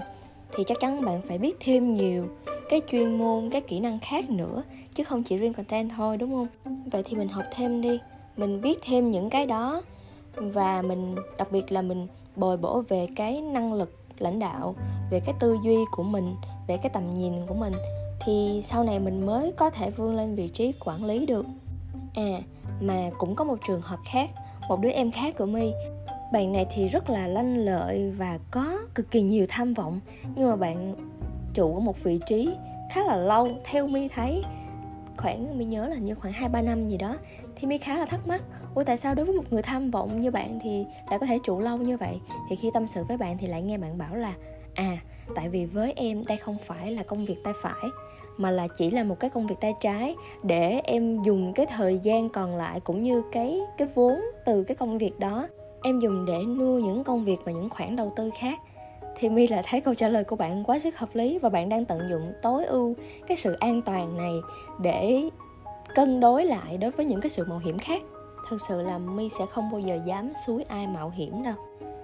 thì 0.52 0.64
chắc 0.66 0.80
chắn 0.80 1.04
bạn 1.04 1.22
phải 1.28 1.38
biết 1.38 1.56
thêm 1.60 1.96
nhiều 1.96 2.28
cái 2.70 2.80
chuyên 2.90 3.18
môn 3.18 3.50
các 3.50 3.68
kỹ 3.68 3.80
năng 3.80 3.98
khác 3.98 4.30
nữa, 4.30 4.62
chứ 4.94 5.04
không 5.04 5.22
chỉ 5.22 5.36
riêng 5.36 5.52
content 5.52 5.90
thôi, 5.96 6.16
đúng 6.16 6.32
không? 6.32 6.46
Vậy 6.92 7.02
thì 7.04 7.16
mình 7.16 7.28
học 7.28 7.44
thêm 7.50 7.80
đi, 7.80 7.98
mình 8.36 8.60
biết 8.60 8.78
thêm 8.82 9.10
những 9.10 9.30
cái 9.30 9.46
đó, 9.46 9.82
và 10.36 10.82
mình, 10.82 11.14
đặc 11.38 11.52
biệt 11.52 11.72
là 11.72 11.82
mình 11.82 12.06
bồi 12.36 12.56
bổ 12.56 12.80
về 12.88 13.06
cái 13.16 13.40
năng 13.40 13.72
lực 13.72 13.98
lãnh 14.18 14.38
đạo, 14.38 14.74
về 15.10 15.20
cái 15.20 15.34
tư 15.40 15.58
duy 15.64 15.76
của 15.90 16.02
mình, 16.02 16.34
về 16.66 16.76
cái 16.76 16.90
tầm 16.90 17.14
nhìn 17.14 17.32
của 17.46 17.54
mình, 17.54 17.72
thì 18.24 18.60
sau 18.64 18.84
này 18.84 18.98
mình 18.98 19.26
mới 19.26 19.52
có 19.52 19.70
thể 19.70 19.90
vươn 19.90 20.16
lên 20.16 20.34
vị 20.34 20.48
trí 20.48 20.72
quản 20.80 21.04
lý 21.04 21.26
được. 21.26 21.46
À 22.14 22.40
mà 22.80 23.10
cũng 23.18 23.34
có 23.34 23.44
một 23.44 23.58
trường 23.66 23.80
hợp 23.80 23.98
khác, 24.04 24.30
một 24.68 24.80
đứa 24.80 24.90
em 24.90 25.10
khác 25.10 25.34
của 25.38 25.46
my 25.46 25.72
bạn 26.32 26.52
này 26.52 26.66
thì 26.70 26.88
rất 26.88 27.10
là 27.10 27.26
lanh 27.26 27.56
lợi 27.56 28.10
và 28.10 28.38
có 28.50 28.78
cực 28.94 29.10
kỳ 29.10 29.22
nhiều 29.22 29.46
tham 29.48 29.74
vọng. 29.74 30.00
Nhưng 30.36 30.50
mà 30.50 30.56
bạn 30.56 30.94
trụ 31.54 31.74
ở 31.74 31.80
một 31.80 32.02
vị 32.02 32.18
trí 32.26 32.54
khá 32.90 33.04
là 33.04 33.16
lâu, 33.16 33.48
theo 33.64 33.86
mi 33.86 34.08
thấy, 34.08 34.44
khoảng, 35.16 35.58
mi 35.58 35.64
nhớ 35.64 35.86
là 35.86 35.96
như 35.96 36.14
khoảng 36.14 36.32
hai 36.32 36.48
ba 36.48 36.62
năm 36.62 36.88
gì 36.88 36.96
đó, 36.96 37.16
thì 37.56 37.66
mi 37.66 37.78
khá 37.78 37.98
là 37.98 38.04
thắc 38.04 38.26
mắc, 38.26 38.42
ủa, 38.74 38.84
tại 38.84 38.96
sao 38.96 39.14
đối 39.14 39.26
với 39.26 39.36
một 39.36 39.44
người 39.50 39.62
tham 39.62 39.90
vọng 39.90 40.20
như 40.20 40.30
bạn 40.30 40.58
thì 40.62 40.86
lại 41.10 41.18
có 41.18 41.26
thể 41.26 41.38
trụ 41.44 41.60
lâu 41.60 41.76
như 41.76 41.96
vậy? 41.96 42.20
Thì 42.50 42.56
khi 42.56 42.70
tâm 42.74 42.86
sự 42.86 43.04
với 43.08 43.16
bạn 43.16 43.38
thì 43.38 43.46
lại 43.46 43.62
nghe 43.62 43.78
bạn 43.78 43.98
bảo 43.98 44.14
là 44.14 44.34
à 44.74 44.98
tại 45.34 45.48
vì 45.48 45.64
với 45.64 45.92
em 45.96 46.24
đây 46.28 46.36
không 46.38 46.56
phải 46.58 46.92
là 46.92 47.02
công 47.02 47.24
việc 47.24 47.44
tay 47.44 47.54
phải, 47.62 47.84
mà 48.36 48.50
là 48.50 48.68
chỉ 48.76 48.90
là 48.90 49.04
một 49.04 49.20
cái 49.20 49.30
công 49.30 49.46
việc 49.46 49.56
tay 49.60 49.74
trái 49.80 50.14
để 50.42 50.80
em 50.84 51.22
dùng 51.22 51.52
cái 51.52 51.66
thời 51.66 51.98
gian 51.98 52.28
còn 52.28 52.56
lại 52.56 52.80
cũng 52.80 53.02
như 53.02 53.22
cái 53.32 53.60
cái 53.78 53.88
vốn 53.94 54.20
từ 54.46 54.64
cái 54.64 54.74
công 54.74 54.98
việc 54.98 55.18
đó 55.18 55.48
em 55.82 56.00
dùng 56.00 56.24
để 56.24 56.44
nuôi 56.44 56.82
những 56.82 57.04
công 57.04 57.24
việc 57.24 57.40
và 57.44 57.52
những 57.52 57.70
khoản 57.70 57.96
đầu 57.96 58.12
tư 58.16 58.30
khác. 58.38 58.60
Thì 59.16 59.28
mi 59.28 59.46
là 59.46 59.62
thấy 59.66 59.80
câu 59.80 59.94
trả 59.94 60.08
lời 60.08 60.24
của 60.24 60.36
bạn 60.36 60.64
quá 60.64 60.78
sức 60.78 60.98
hợp 60.98 61.14
lý 61.14 61.38
và 61.38 61.48
bạn 61.48 61.68
đang 61.68 61.84
tận 61.84 62.00
dụng 62.10 62.32
tối 62.42 62.64
ưu 62.64 62.94
cái 63.26 63.36
sự 63.36 63.52
an 63.52 63.82
toàn 63.82 64.16
này 64.16 64.32
để 64.80 65.30
cân 65.94 66.20
đối 66.20 66.44
lại 66.44 66.78
đối 66.78 66.90
với 66.90 67.06
những 67.06 67.20
cái 67.20 67.30
sự 67.30 67.44
mạo 67.44 67.58
hiểm 67.58 67.78
khác. 67.78 68.02
Thật 68.48 68.56
sự 68.68 68.82
là 68.82 68.98
mi 68.98 69.28
sẽ 69.28 69.46
không 69.46 69.70
bao 69.70 69.80
giờ 69.80 69.98
dám 70.06 70.32
suối 70.46 70.62
ai 70.62 70.86
mạo 70.86 71.10
hiểm 71.10 71.42
đâu. 71.42 71.54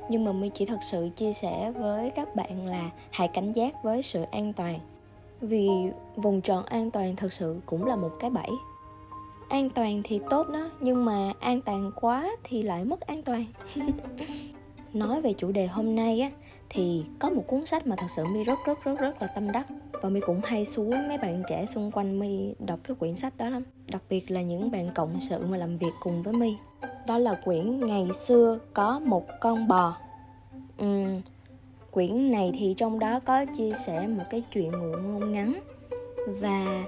Nhưng 0.08 0.24
mà 0.24 0.32
mi 0.32 0.50
chỉ 0.54 0.66
thật 0.66 0.78
sự 0.90 1.08
chia 1.16 1.32
sẻ 1.32 1.72
với 1.78 2.10
các 2.10 2.36
bạn 2.36 2.66
là 2.66 2.90
hãy 3.10 3.28
cảnh 3.28 3.52
giác 3.52 3.82
với 3.82 4.02
sự 4.02 4.22
an 4.30 4.52
toàn. 4.52 4.78
Vì 5.40 5.68
vùng 6.16 6.40
tròn 6.40 6.64
an 6.64 6.90
toàn 6.90 7.16
thực 7.16 7.32
sự 7.32 7.60
cũng 7.66 7.86
là 7.86 7.96
một 7.96 8.10
cái 8.20 8.30
bẫy 8.30 8.50
an 9.48 9.70
toàn 9.70 10.00
thì 10.04 10.20
tốt 10.30 10.48
đó 10.48 10.70
nhưng 10.80 11.04
mà 11.04 11.32
an 11.40 11.60
toàn 11.60 11.90
quá 11.94 12.30
thì 12.44 12.62
lại 12.62 12.84
mất 12.84 13.00
an 13.00 13.22
toàn. 13.22 13.44
Nói 14.92 15.20
về 15.20 15.32
chủ 15.32 15.52
đề 15.52 15.66
hôm 15.66 15.94
nay 15.94 16.20
á 16.20 16.30
thì 16.70 17.04
có 17.18 17.30
một 17.30 17.42
cuốn 17.46 17.66
sách 17.66 17.86
mà 17.86 17.96
thật 17.96 18.06
sự 18.16 18.24
mi 18.24 18.44
rất 18.44 18.58
rất 18.66 18.84
rất 18.84 18.98
rất 18.98 19.22
là 19.22 19.26
tâm 19.26 19.52
đắc. 19.52 19.66
Và 20.02 20.08
mi 20.08 20.20
cũng 20.20 20.40
hay 20.44 20.66
xuống 20.66 21.08
mấy 21.08 21.18
bạn 21.18 21.42
trẻ 21.48 21.66
xung 21.66 21.90
quanh 21.90 22.18
mi 22.18 22.54
đọc 22.58 22.78
cái 22.84 22.96
quyển 23.00 23.16
sách 23.16 23.36
đó 23.36 23.48
lắm. 23.50 23.62
Đặc 23.86 24.02
biệt 24.08 24.30
là 24.30 24.42
những 24.42 24.70
bạn 24.70 24.90
cộng 24.94 25.20
sự 25.20 25.46
mà 25.46 25.56
làm 25.56 25.78
việc 25.78 25.92
cùng 26.00 26.22
với 26.22 26.34
mi. 26.34 26.56
Đó 27.06 27.18
là 27.18 27.34
quyển 27.44 27.86
ngày 27.86 28.08
xưa 28.14 28.58
có 28.74 28.98
một 28.98 29.26
con 29.40 29.68
bò. 29.68 29.96
Uhm, 30.82 31.20
quyển 31.90 32.30
này 32.30 32.52
thì 32.58 32.74
trong 32.76 32.98
đó 32.98 33.20
có 33.20 33.44
chia 33.56 33.72
sẻ 33.86 34.06
một 34.06 34.24
cái 34.30 34.42
chuyện 34.52 34.70
ngụ 34.70 34.96
ngôn 34.96 35.32
ngắn. 35.32 35.60
Và 36.26 36.84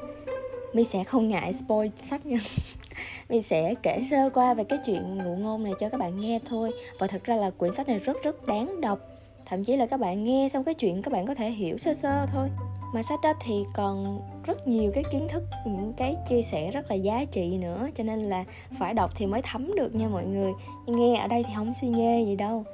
mi 0.73 0.85
sẽ 0.85 1.05
không 1.05 1.29
ngại 1.29 1.53
spoil 1.53 1.91
sách 1.97 2.27
nha. 2.27 2.39
Mi 3.29 3.43
sẽ 3.43 3.75
kể 3.83 4.03
sơ 4.11 4.31
qua 4.31 4.55
về 4.55 4.65
cái 4.65 4.79
chuyện 4.85 5.19
ngụ 5.19 5.37
ngôn 5.37 5.65
này 5.65 5.73
cho 5.79 5.89
các 5.89 6.01
bạn 6.01 6.21
nghe 6.21 6.39
thôi. 6.49 6.71
Và 6.99 7.07
thật 7.07 7.25
ra 7.25 7.37
là 7.37 7.51
quyển 7.51 7.73
sách 7.73 7.89
này 7.89 7.99
rất 7.99 8.17
rất 8.23 8.47
đáng 8.47 8.81
đọc. 8.81 8.99
Thậm 9.47 9.65
chí 9.65 9.77
là 9.77 9.87
các 9.87 10.01
bạn 10.01 10.25
nghe 10.25 10.49
xong 10.49 10.65
cái 10.65 10.75
chuyện 10.75 11.03
các 11.03 11.13
bạn 11.13 11.27
có 11.27 11.35
thể 11.35 11.51
hiểu 11.51 11.79
sơ 11.79 11.95
sơ 11.95 12.27
thôi. 12.27 12.49
Mà 12.95 13.03
sách 13.03 13.19
đó 13.23 13.33
thì 13.41 13.65
còn 13.75 14.21
rất 14.45 14.69
nhiều 14.69 14.91
cái 14.95 15.05
kiến 15.13 15.29
thức 15.31 15.43
những 15.67 15.93
cái 15.97 16.17
chia 16.29 16.43
sẻ 16.43 16.71
rất 16.71 16.91
là 16.91 16.97
giá 16.97 17.25
trị 17.25 17.59
nữa. 17.59 17.89
Cho 17.95 18.05
nên 18.05 18.23
là 18.23 18.45
phải 18.79 18.95
đọc 18.95 19.11
thì 19.15 19.27
mới 19.27 19.43
thấm 19.43 19.75
được 19.77 19.95
nha 19.95 20.09
mọi 20.09 20.25
người. 20.25 20.53
Nghe 20.87 21.21
ở 21.21 21.27
đây 21.27 21.45
thì 21.47 21.53
không 21.57 21.75
suy 21.81 21.89
nhê 21.89 22.25
gì 22.27 22.37
đâu. 22.37 22.65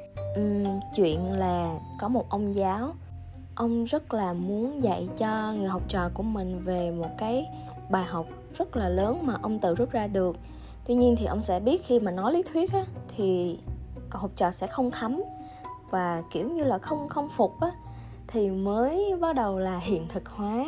Uhm, 0.40 0.80
chuyện 0.96 1.32
là 1.32 1.78
có 2.00 2.08
một 2.08 2.30
ông 2.30 2.54
giáo. 2.54 2.94
Ông 3.54 3.84
rất 3.84 4.14
là 4.14 4.32
muốn 4.32 4.82
dạy 4.82 5.08
cho 5.18 5.52
người 5.52 5.68
học 5.68 5.82
trò 5.88 6.10
của 6.14 6.22
mình 6.22 6.64
về 6.64 6.90
một 6.90 7.08
cái 7.18 7.46
bài 7.90 8.04
học 8.04 8.26
rất 8.58 8.76
là 8.76 8.88
lớn 8.88 9.18
mà 9.22 9.38
ông 9.42 9.58
tự 9.58 9.74
rút 9.74 9.90
ra 9.90 10.06
được. 10.06 10.36
Tuy 10.86 10.94
nhiên 10.94 11.14
thì 11.18 11.26
ông 11.26 11.42
sẽ 11.42 11.60
biết 11.60 11.84
khi 11.84 12.00
mà 12.00 12.10
nói 12.10 12.32
lý 12.32 12.42
thuyết 12.42 12.72
á, 12.72 12.84
thì 13.16 13.58
cậu 14.10 14.22
học 14.22 14.30
trò 14.36 14.50
sẽ 14.50 14.66
không 14.66 14.90
thấm 14.90 15.22
và 15.90 16.22
kiểu 16.30 16.50
như 16.50 16.64
là 16.64 16.78
không 16.78 17.08
không 17.08 17.28
phục 17.28 17.60
á 17.60 17.70
thì 18.28 18.50
mới 18.50 19.14
bắt 19.20 19.36
đầu 19.36 19.58
là 19.58 19.78
hiện 19.78 20.06
thực 20.08 20.28
hóa 20.28 20.64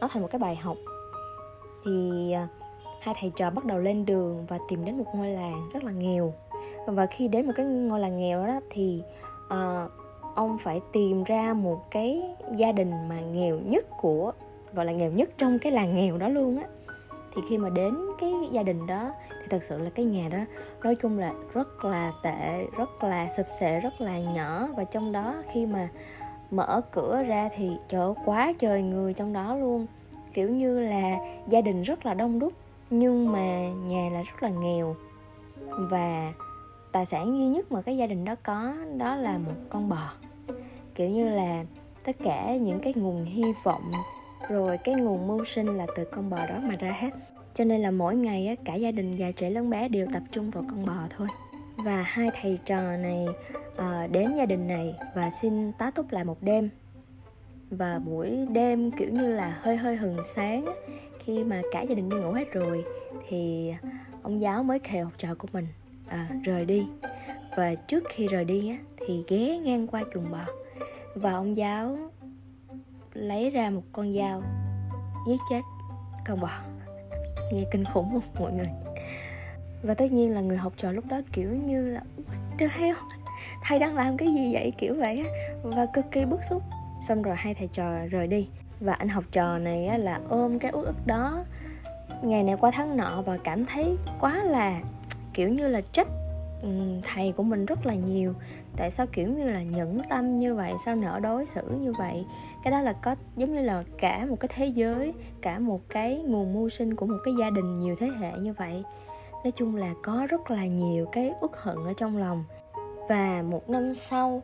nó 0.00 0.08
thành 0.08 0.22
một 0.22 0.28
cái 0.30 0.38
bài 0.38 0.56
học. 0.56 0.76
Thì 1.84 2.32
à, 2.32 2.48
hai 3.00 3.14
thầy 3.20 3.30
trò 3.36 3.50
bắt 3.50 3.64
đầu 3.64 3.78
lên 3.78 4.06
đường 4.06 4.46
và 4.48 4.58
tìm 4.68 4.84
đến 4.84 4.98
một 4.98 5.04
ngôi 5.14 5.28
làng 5.28 5.70
rất 5.72 5.84
là 5.84 5.92
nghèo. 5.92 6.34
Và 6.86 7.06
khi 7.06 7.28
đến 7.28 7.46
một 7.46 7.52
cái 7.56 7.66
ngôi 7.66 8.00
làng 8.00 8.18
nghèo 8.18 8.46
đó 8.46 8.60
thì 8.70 9.02
uh, 9.46 9.90
ông 10.34 10.58
phải 10.58 10.80
tìm 10.92 11.24
ra 11.24 11.52
một 11.52 11.90
cái 11.90 12.22
gia 12.56 12.72
đình 12.72 12.92
mà 13.08 13.20
nghèo 13.20 13.58
nhất 13.58 13.84
của 14.00 14.32
gọi 14.74 14.86
là 14.86 14.92
nghèo 14.92 15.10
nhất 15.10 15.30
trong 15.38 15.58
cái 15.58 15.72
làng 15.72 15.96
nghèo 15.96 16.18
đó 16.18 16.28
luôn 16.28 16.58
á. 16.58 16.66
Thì 17.34 17.42
khi 17.48 17.58
mà 17.58 17.68
đến 17.68 17.96
cái 18.18 18.32
gia 18.50 18.62
đình 18.62 18.86
đó, 18.86 19.12
thì 19.30 19.46
thật 19.50 19.62
sự 19.62 19.78
là 19.78 19.90
cái 19.90 20.04
nhà 20.04 20.28
đó 20.28 20.38
nói 20.82 20.94
chung 20.94 21.18
là 21.18 21.32
rất 21.54 21.84
là 21.84 22.12
tệ, 22.22 22.66
rất 22.76 23.04
là 23.04 23.28
sụp 23.28 23.46
sệ, 23.60 23.80
rất 23.80 24.00
là 24.00 24.18
nhỏ. 24.18 24.68
Và 24.76 24.84
trong 24.84 25.12
đó 25.12 25.34
khi 25.52 25.66
mà 25.66 25.88
mở 26.50 26.80
cửa 26.92 27.22
ra 27.22 27.48
thì 27.56 27.70
chỗ 27.88 28.14
quá 28.24 28.52
trời 28.58 28.82
người 28.82 29.14
trong 29.14 29.32
đó 29.32 29.54
luôn. 29.54 29.86
Kiểu 30.32 30.50
như 30.50 30.80
là 30.80 31.18
gia 31.48 31.60
đình 31.60 31.82
rất 31.82 32.06
là 32.06 32.14
đông 32.14 32.38
đúc, 32.38 32.52
nhưng 32.90 33.32
mà 33.32 33.68
nhà 33.68 34.10
là 34.12 34.22
rất 34.22 34.42
là 34.42 34.48
nghèo. 34.48 34.96
Và 35.68 36.32
tài 36.92 37.06
sản 37.06 37.38
duy 37.38 37.46
nhất 37.46 37.72
mà 37.72 37.82
cái 37.82 37.96
gia 37.96 38.06
đình 38.06 38.24
đó 38.24 38.34
có 38.42 38.72
đó 38.96 39.16
là 39.16 39.38
một 39.38 39.54
con 39.68 39.88
bò. 39.88 40.12
Kiểu 40.94 41.10
như 41.10 41.28
là 41.28 41.64
tất 42.04 42.16
cả 42.24 42.56
những 42.56 42.80
cái 42.80 42.92
nguồn 42.96 43.24
hy 43.24 43.44
vọng 43.62 43.92
rồi 44.48 44.78
cái 44.78 44.94
nguồn 44.94 45.26
mưu 45.28 45.44
sinh 45.44 45.66
là 45.66 45.86
từ 45.96 46.04
con 46.04 46.30
bò 46.30 46.46
đó 46.46 46.60
mà 46.62 46.74
ra 46.80 46.92
hết. 46.92 47.10
Cho 47.54 47.64
nên 47.64 47.80
là 47.80 47.90
mỗi 47.90 48.16
ngày 48.16 48.46
á, 48.46 48.54
cả 48.64 48.74
gia 48.74 48.90
đình 48.90 49.16
già 49.16 49.30
trẻ 49.30 49.50
lớn 49.50 49.70
bé 49.70 49.88
đều 49.88 50.06
tập 50.12 50.22
trung 50.30 50.50
vào 50.50 50.64
con 50.70 50.86
bò 50.86 51.06
thôi. 51.16 51.28
Và 51.76 52.02
hai 52.02 52.30
thầy 52.40 52.58
trò 52.64 52.96
này 52.96 53.26
ờ, 53.76 54.06
đến 54.06 54.36
gia 54.36 54.46
đình 54.46 54.68
này 54.68 54.94
và 55.14 55.30
xin 55.30 55.72
tá 55.72 55.90
túc 55.90 56.12
lại 56.12 56.24
một 56.24 56.42
đêm. 56.42 56.68
Và 57.70 57.98
buổi 57.98 58.46
đêm 58.52 58.90
kiểu 58.90 59.08
như 59.08 59.32
là 59.32 59.58
hơi 59.60 59.76
hơi 59.76 59.96
hừng 59.96 60.16
sáng 60.24 60.64
khi 61.18 61.44
mà 61.44 61.62
cả 61.72 61.82
gia 61.82 61.94
đình 61.94 62.08
đi 62.08 62.16
ngủ 62.16 62.32
hết 62.32 62.52
rồi 62.52 62.84
thì 63.28 63.72
ông 64.22 64.40
giáo 64.40 64.62
mới 64.62 64.78
kêu 64.78 65.04
học 65.04 65.12
trò 65.18 65.34
của 65.38 65.48
mình 65.52 65.66
à, 66.06 66.28
rời 66.44 66.64
đi. 66.64 66.86
Và 67.56 67.74
trước 67.74 68.04
khi 68.08 68.26
rời 68.26 68.44
đi 68.44 68.68
á, 68.68 68.76
thì 69.06 69.24
ghé 69.28 69.58
ngang 69.58 69.86
qua 69.86 70.02
chuồng 70.14 70.30
bò. 70.30 70.44
Và 71.14 71.32
ông 71.32 71.56
giáo 71.56 71.98
lấy 73.20 73.50
ra 73.50 73.70
một 73.70 73.82
con 73.92 74.14
dao 74.16 74.42
giết 75.28 75.40
chết 75.50 75.60
con 76.26 76.40
bò. 76.40 76.50
Nghe 77.52 77.64
kinh 77.72 77.84
khủng 77.84 78.10
không 78.12 78.42
mọi 78.42 78.52
người? 78.52 78.68
Và 79.82 79.94
tất 79.94 80.12
nhiên 80.12 80.34
là 80.34 80.40
người 80.40 80.56
học 80.56 80.72
trò 80.76 80.92
lúc 80.92 81.04
đó 81.08 81.20
kiểu 81.32 81.50
như 81.50 81.88
là 81.88 82.00
trời 82.58 82.68
heo 82.72 82.94
thầy 83.62 83.78
đang 83.78 83.94
làm 83.94 84.16
cái 84.16 84.34
gì 84.34 84.52
vậy? 84.52 84.72
Kiểu 84.78 84.94
vậy 84.94 85.24
á. 85.26 85.30
Và 85.62 85.86
cực 85.86 86.04
kỳ 86.10 86.24
bức 86.24 86.44
xúc. 86.44 86.62
Xong 87.08 87.22
rồi 87.22 87.36
hai 87.38 87.54
thầy 87.54 87.68
trò 87.72 88.06
rời 88.10 88.26
đi. 88.26 88.48
Và 88.80 88.92
anh 88.92 89.08
học 89.08 89.24
trò 89.30 89.58
này 89.58 89.86
á, 89.86 89.98
là 89.98 90.20
ôm 90.28 90.58
cái 90.58 90.72
uất 90.72 90.86
ức 90.86 91.06
đó. 91.06 91.44
Ngày 92.22 92.42
này 92.42 92.56
qua 92.60 92.70
tháng 92.70 92.96
nọ 92.96 93.22
và 93.22 93.38
cảm 93.44 93.64
thấy 93.64 93.96
quá 94.20 94.42
là 94.44 94.80
kiểu 95.34 95.48
như 95.48 95.68
là 95.68 95.80
trách 95.92 96.08
thầy 97.02 97.32
của 97.32 97.42
mình 97.42 97.66
rất 97.66 97.86
là 97.86 97.94
nhiều. 97.94 98.34
Tại 98.76 98.90
sao 98.90 99.06
kiểu 99.12 99.28
như 99.28 99.50
là 99.50 99.62
nhẫn 99.62 100.00
tâm 100.10 100.38
như 100.38 100.54
vậy, 100.54 100.72
sao 100.84 100.96
nỡ 100.96 101.20
đối 101.20 101.46
xử 101.46 101.62
như 101.80 101.92
vậy? 101.92 102.24
Cái 102.64 102.70
đó 102.70 102.80
là 102.80 102.92
có, 102.92 103.16
giống 103.36 103.54
như 103.54 103.62
là 103.62 103.82
cả 103.98 104.26
một 104.30 104.36
cái 104.40 104.48
thế 104.54 104.66
giới, 104.66 105.12
cả 105.40 105.58
một 105.58 105.80
cái 105.88 106.22
nguồn 106.26 106.54
mưu 106.54 106.68
sinh 106.68 106.96
của 106.96 107.06
một 107.06 107.18
cái 107.24 107.34
gia 107.40 107.50
đình 107.50 107.76
nhiều 107.76 107.94
thế 107.98 108.10
hệ 108.18 108.32
như 108.38 108.52
vậy. 108.52 108.84
Nói 109.44 109.50
chung 109.50 109.76
là 109.76 109.94
có 110.02 110.26
rất 110.30 110.50
là 110.50 110.66
nhiều 110.66 111.06
cái 111.12 111.32
uất 111.40 111.50
hận 111.54 111.76
ở 111.76 111.92
trong 111.96 112.16
lòng. 112.16 112.44
Và 113.08 113.42
một 113.42 113.70
năm 113.70 113.94
sau 113.94 114.42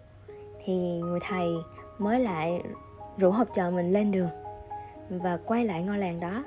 thì 0.64 0.74
người 1.00 1.20
thầy 1.22 1.48
mới 1.98 2.20
lại 2.20 2.62
rủ 3.16 3.30
học 3.30 3.48
trò 3.54 3.70
mình 3.70 3.92
lên 3.92 4.10
đường 4.10 4.28
và 5.10 5.38
quay 5.44 5.64
lại 5.64 5.82
ngôi 5.82 5.98
làng 5.98 6.20
đó, 6.20 6.44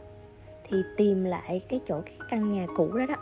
thì 0.64 0.78
tìm 0.98 1.24
lại 1.24 1.62
cái 1.70 1.80
chỗ 1.88 2.02
cái 2.06 2.16
căn 2.30 2.50
nhà 2.50 2.68
cũ 2.76 2.92
đó 2.98 3.06
đó 3.06 3.16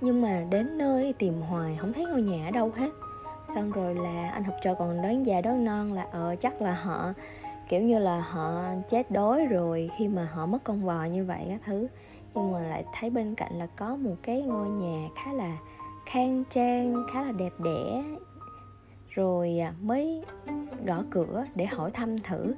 nhưng 0.00 0.22
mà 0.22 0.44
đến 0.50 0.78
nơi 0.78 1.12
tìm 1.12 1.40
hoài, 1.40 1.76
không 1.80 1.92
thấy 1.92 2.06
ngôi 2.06 2.22
nhà 2.22 2.48
ở 2.48 2.50
đâu 2.50 2.72
hết. 2.76 2.90
Xong 3.54 3.72
rồi 3.72 3.94
là 3.94 4.30
anh 4.30 4.44
học 4.44 4.54
trò 4.62 4.74
còn 4.74 5.02
đoán 5.02 5.26
già 5.26 5.40
đoán 5.40 5.64
non 5.64 5.92
là 5.92 6.06
ờ 6.12 6.36
chắc 6.40 6.62
là 6.62 6.74
họ, 6.74 7.12
kiểu 7.68 7.82
như 7.82 7.98
là 7.98 8.20
họ 8.20 8.64
chết 8.88 9.10
đói 9.10 9.46
rồi 9.46 9.90
khi 9.96 10.08
mà 10.08 10.28
họ 10.32 10.46
mất 10.46 10.58
con 10.64 10.86
bò 10.86 11.04
như 11.04 11.24
vậy 11.24 11.46
các 11.48 11.60
thứ. 11.66 11.86
Nhưng 12.34 12.52
mà 12.52 12.60
lại 12.60 12.84
thấy 12.92 13.10
bên 13.10 13.34
cạnh 13.34 13.58
là 13.58 13.66
có 13.66 13.96
một 13.96 14.14
cái 14.22 14.42
ngôi 14.42 14.68
nhà 14.68 15.08
khá 15.16 15.32
là 15.32 15.58
khang 16.06 16.44
trang, 16.50 17.04
khá 17.12 17.22
là 17.22 17.32
đẹp 17.32 17.52
đẽ. 17.58 18.02
Rồi 19.08 19.58
à, 19.58 19.72
mới 19.80 20.22
gõ 20.86 21.02
cửa 21.10 21.44
để 21.54 21.66
hỏi 21.66 21.90
thăm 21.90 22.18
thử. 22.18 22.54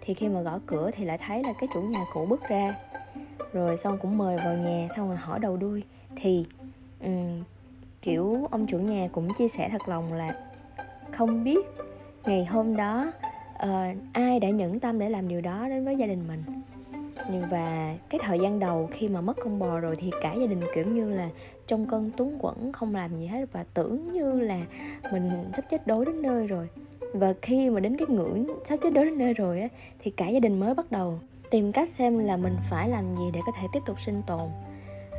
Thì 0.00 0.14
khi 0.14 0.28
mà 0.28 0.40
gõ 0.40 0.58
cửa 0.66 0.90
thì 0.94 1.04
lại 1.04 1.18
thấy 1.18 1.42
là 1.42 1.52
cái 1.52 1.68
chủ 1.74 1.80
nhà 1.80 2.04
cũ 2.12 2.26
bước 2.26 2.48
ra. 2.48 2.74
Rồi 3.52 3.76
xong 3.76 3.98
cũng 3.98 4.18
mời 4.18 4.36
vào 4.44 4.56
nhà, 4.56 4.88
xong 4.96 5.08
rồi 5.08 5.16
hỏi 5.16 5.38
đầu 5.38 5.56
đuôi. 5.56 5.82
Thì 6.16 6.46
Ừ, 7.00 7.10
kiểu 8.02 8.46
ông 8.50 8.66
chủ 8.66 8.78
nhà 8.78 9.08
cũng 9.12 9.28
chia 9.38 9.48
sẻ 9.48 9.68
thật 9.72 9.88
lòng 9.88 10.12
là 10.12 10.34
không 11.12 11.44
biết 11.44 11.66
ngày 12.24 12.44
hôm 12.44 12.76
đó 12.76 13.12
uh, 13.64 13.96
ai 14.12 14.40
đã 14.40 14.50
nhẫn 14.50 14.80
tâm 14.80 14.98
để 14.98 15.08
làm 15.08 15.28
điều 15.28 15.40
đó 15.40 15.68
đến 15.68 15.84
với 15.84 15.96
gia 15.96 16.06
đình 16.06 16.28
mình. 16.28 16.42
Và 17.50 17.96
cái 18.08 18.20
thời 18.24 18.38
gian 18.38 18.58
đầu 18.58 18.88
khi 18.92 19.08
mà 19.08 19.20
mất 19.20 19.36
con 19.42 19.58
bò 19.58 19.78
rồi 19.78 19.96
thì 19.96 20.10
cả 20.20 20.34
gia 20.34 20.46
đình 20.46 20.60
kiểu 20.74 20.86
như 20.86 21.10
là 21.10 21.28
trong 21.66 21.86
cơn 21.86 22.10
túng 22.10 22.38
quẫn 22.38 22.72
không 22.72 22.94
làm 22.94 23.20
gì 23.20 23.26
hết 23.26 23.44
và 23.52 23.64
tưởng 23.74 24.10
như 24.10 24.40
là 24.40 24.60
mình 25.12 25.30
sắp 25.52 25.64
chết 25.70 25.86
đói 25.86 26.04
đến 26.04 26.22
nơi 26.22 26.46
rồi. 26.46 26.68
Và 27.12 27.34
khi 27.42 27.70
mà 27.70 27.80
đến 27.80 27.96
cái 27.96 28.06
ngưỡng 28.08 28.46
sắp 28.64 28.78
chết 28.82 28.92
đói 28.92 29.04
đến 29.04 29.18
nơi 29.18 29.34
rồi 29.34 29.60
á 29.60 29.68
thì 29.98 30.10
cả 30.10 30.28
gia 30.28 30.40
đình 30.40 30.60
mới 30.60 30.74
bắt 30.74 30.92
đầu 30.92 31.18
tìm 31.50 31.72
cách 31.72 31.88
xem 31.88 32.18
là 32.18 32.36
mình 32.36 32.56
phải 32.70 32.88
làm 32.88 33.16
gì 33.16 33.24
để 33.32 33.40
có 33.46 33.52
thể 33.56 33.66
tiếp 33.72 33.80
tục 33.86 34.00
sinh 34.00 34.22
tồn 34.26 34.48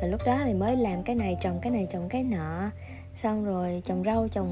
rồi 0.00 0.10
lúc 0.10 0.20
đó 0.26 0.40
thì 0.44 0.54
mới 0.54 0.76
làm 0.76 1.02
cái 1.02 1.16
này, 1.16 1.36
trồng 1.40 1.58
cái 1.62 1.72
này, 1.72 1.86
trồng 1.90 2.08
cái 2.08 2.24
nọ. 2.24 2.70
Xong 3.14 3.44
rồi 3.44 3.82
trồng 3.84 4.02
rau, 4.04 4.28
trồng 4.28 4.48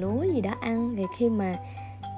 lúa 0.00 0.22
gì 0.34 0.40
đó 0.40 0.54
ăn. 0.60 0.94
Thì 0.96 1.02
khi 1.18 1.28
mà 1.28 1.58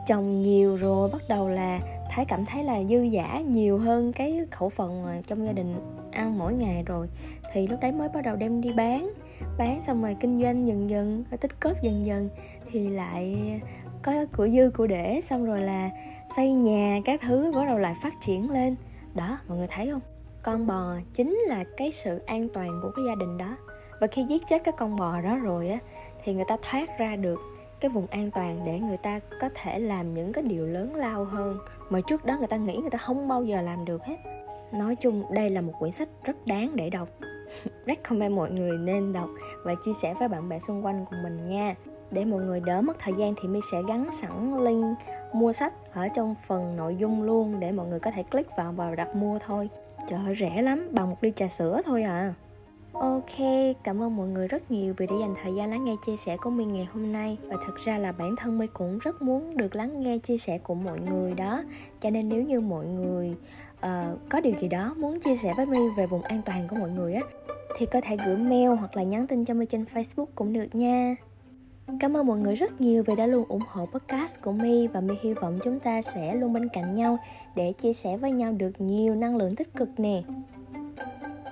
trồng 0.06 0.42
nhiều 0.42 0.76
rồi, 0.76 1.10
bắt 1.10 1.22
đầu 1.28 1.48
là 1.48 1.80
thấy 2.10 2.24
cảm 2.24 2.46
thấy 2.46 2.64
là 2.64 2.82
dư 2.84 3.02
giả 3.02 3.40
nhiều 3.40 3.78
hơn 3.78 4.12
cái 4.12 4.40
khẩu 4.50 4.68
phần 4.68 5.02
mà 5.02 5.20
trong 5.26 5.46
gia 5.46 5.52
đình 5.52 5.74
ăn 6.10 6.38
mỗi 6.38 6.52
ngày 6.52 6.82
rồi. 6.86 7.08
Thì 7.52 7.66
lúc 7.66 7.80
đấy 7.80 7.92
mới 7.92 8.08
bắt 8.08 8.24
đầu 8.24 8.36
đem 8.36 8.60
đi 8.60 8.72
bán. 8.72 9.10
Bán 9.58 9.82
xong 9.82 10.02
rồi 10.02 10.16
kinh 10.20 10.42
doanh 10.42 10.66
dần 10.66 10.90
dần, 10.90 11.24
tích 11.40 11.60
cóp 11.60 11.82
dần 11.82 12.06
dần. 12.06 12.28
Thì 12.70 12.88
lại 12.88 13.36
có 14.02 14.12
của 14.36 14.48
dư, 14.48 14.70
của 14.76 14.86
để. 14.86 15.20
Xong 15.22 15.46
rồi 15.46 15.60
là 15.60 15.90
xây 16.36 16.52
nhà, 16.52 17.00
các 17.04 17.20
thứ 17.20 17.52
bắt 17.54 17.64
đầu 17.66 17.78
lại 17.78 17.94
phát 18.02 18.14
triển 18.20 18.50
lên. 18.50 18.76
Đó, 19.14 19.38
mọi 19.48 19.58
người 19.58 19.66
thấy 19.70 19.90
không? 19.90 20.00
Con 20.46 20.66
bò 20.66 20.94
chính 21.14 21.38
là 21.48 21.64
cái 21.76 21.92
sự 21.92 22.18
an 22.26 22.48
toàn 22.48 22.80
của 22.82 22.90
cái 22.96 23.04
gia 23.08 23.14
đình 23.14 23.38
đó. 23.38 23.56
Và 24.00 24.06
khi 24.06 24.24
giết 24.28 24.42
chết 24.48 24.64
cái 24.64 24.74
con 24.76 24.96
bò 24.96 25.20
đó 25.20 25.36
rồi 25.36 25.68
á, 25.68 25.78
thì 26.24 26.34
người 26.34 26.44
ta 26.48 26.56
thoát 26.62 26.98
ra 26.98 27.16
được 27.16 27.40
cái 27.80 27.88
vùng 27.88 28.06
an 28.06 28.30
toàn 28.34 28.60
để 28.66 28.78
người 28.78 28.96
ta 28.96 29.20
có 29.40 29.48
thể 29.54 29.78
làm 29.78 30.12
những 30.12 30.32
cái 30.32 30.44
điều 30.44 30.66
lớn 30.66 30.94
lao 30.94 31.24
hơn 31.24 31.58
mà 31.90 32.00
trước 32.00 32.24
đó 32.24 32.36
người 32.38 32.48
ta 32.48 32.56
nghĩ 32.56 32.76
người 32.76 32.90
ta 32.90 32.98
không 32.98 33.28
bao 33.28 33.44
giờ 33.44 33.60
làm 33.60 33.84
được 33.84 34.04
hết. 34.04 34.16
Nói 34.72 34.96
chung, 34.96 35.24
đây 35.30 35.50
là 35.50 35.60
một 35.60 35.72
quyển 35.78 35.92
sách 35.92 36.08
rất 36.24 36.46
đáng 36.46 36.70
để 36.74 36.90
đọc. 36.90 37.08
Recommend 37.86 38.34
mọi 38.34 38.50
người 38.50 38.78
nên 38.78 39.12
đọc 39.12 39.28
và 39.64 39.74
chia 39.84 39.94
sẻ 39.94 40.14
với 40.18 40.28
bạn 40.28 40.48
bè 40.48 40.58
xung 40.60 40.84
quanh 40.84 41.04
của 41.10 41.16
mình 41.22 41.36
nha. 41.48 41.74
Để 42.10 42.24
mọi 42.24 42.40
người 42.40 42.60
đỡ 42.60 42.80
mất 42.80 42.98
thời 42.98 43.14
gian 43.18 43.34
thì 43.42 43.48
mi 43.48 43.60
sẽ 43.72 43.82
gắn 43.88 44.10
sẵn 44.12 44.64
link 44.64 44.98
mua 45.32 45.52
sách 45.52 45.72
ở 45.92 46.08
trong 46.08 46.34
phần 46.46 46.76
nội 46.76 46.96
dung 46.96 47.22
luôn 47.22 47.60
để 47.60 47.72
mọi 47.72 47.86
người 47.86 48.00
có 48.00 48.10
thể 48.10 48.22
click 48.22 48.56
vào 48.56 48.72
và 48.72 48.94
đặt 48.94 49.16
mua 49.16 49.38
thôi 49.38 49.70
trời 50.06 50.34
rẻ 50.40 50.62
lắm 50.62 50.88
bằng 50.92 51.10
một 51.10 51.16
ly 51.20 51.32
trà 51.36 51.48
sữa 51.48 51.80
thôi 51.84 52.02
à. 52.02 52.34
Ok, 52.92 53.38
cảm 53.84 54.02
ơn 54.02 54.16
mọi 54.16 54.28
người 54.28 54.48
rất 54.48 54.70
nhiều 54.70 54.94
vì 54.96 55.06
đã 55.06 55.14
dành 55.20 55.34
thời 55.42 55.54
gian 55.54 55.70
lắng 55.70 55.84
nghe 55.84 55.96
chia 56.06 56.16
sẻ 56.16 56.36
của 56.36 56.50
mình 56.50 56.72
ngày 56.72 56.88
hôm 56.92 57.12
nay. 57.12 57.38
Và 57.48 57.56
thật 57.66 57.76
ra 57.84 57.98
là 57.98 58.12
bản 58.12 58.36
thân 58.36 58.58
mình 58.58 58.70
cũng 58.72 58.98
rất 58.98 59.22
muốn 59.22 59.56
được 59.56 59.76
lắng 59.76 60.02
nghe 60.02 60.18
chia 60.18 60.38
sẻ 60.38 60.58
của 60.58 60.74
mọi 60.74 61.00
người 61.00 61.34
đó. 61.34 61.62
Cho 62.00 62.10
nên 62.10 62.28
nếu 62.28 62.42
như 62.42 62.60
mọi 62.60 62.86
người 62.86 63.34
uh, 63.78 64.18
có 64.28 64.40
điều 64.40 64.54
gì 64.60 64.68
đó 64.68 64.94
muốn 64.96 65.20
chia 65.20 65.36
sẻ 65.36 65.54
với 65.56 65.66
My 65.66 65.78
về 65.96 66.06
vùng 66.06 66.22
an 66.22 66.42
toàn 66.44 66.68
của 66.68 66.76
mọi 66.76 66.90
người 66.90 67.14
á 67.14 67.22
Thì 67.76 67.86
có 67.86 68.00
thể 68.00 68.16
gửi 68.26 68.36
mail 68.36 68.68
hoặc 68.68 68.96
là 68.96 69.02
nhắn 69.02 69.26
tin 69.26 69.44
cho 69.44 69.54
My 69.54 69.66
trên 69.66 69.84
Facebook 69.94 70.26
cũng 70.34 70.52
được 70.52 70.74
nha. 70.74 71.16
Cảm 72.00 72.16
ơn 72.16 72.26
mọi 72.26 72.38
người 72.38 72.54
rất 72.54 72.80
nhiều 72.80 73.02
vì 73.06 73.14
đã 73.16 73.26
luôn 73.26 73.44
ủng 73.48 73.62
hộ 73.68 73.86
podcast 73.86 74.40
của 74.40 74.52
My 74.52 74.86
và 74.86 75.00
My 75.00 75.14
hy 75.22 75.34
vọng 75.34 75.58
chúng 75.62 75.80
ta 75.80 76.02
sẽ 76.02 76.34
luôn 76.34 76.52
bên 76.52 76.68
cạnh 76.68 76.94
nhau 76.94 77.18
để 77.54 77.72
chia 77.72 77.92
sẻ 77.92 78.16
với 78.16 78.32
nhau 78.32 78.52
được 78.52 78.72
nhiều 78.78 79.14
năng 79.14 79.36
lượng 79.36 79.56
tích 79.56 79.74
cực 79.74 79.88
nè. 80.00 80.22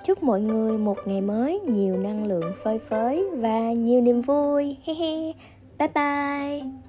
Chúc 0.03 0.23
mọi 0.23 0.41
người 0.41 0.77
một 0.77 0.97
ngày 1.05 1.21
mới, 1.21 1.59
nhiều 1.59 1.97
năng 1.97 2.25
lượng 2.25 2.53
phơi 2.63 2.79
phới 2.79 3.25
và 3.35 3.73
nhiều 3.73 4.01
niềm 4.01 4.21
vui. 4.21 4.77
Bye 5.77 5.89
bye. 5.95 6.84